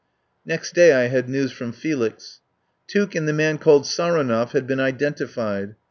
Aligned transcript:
Next 0.43 0.73
day 0.73 0.93
I 0.93 1.09
had 1.09 1.29
news 1.29 1.51
from 1.51 1.73
Felix. 1.73 2.39
Tuke 2.87 3.13
and 3.13 3.27
the 3.27 3.33
man 3.33 3.59
called 3.59 3.83
Saronov 3.85 4.53
had 4.53 4.65
been 4.65 4.79
identi 4.79 5.29
fied. 5.29 5.75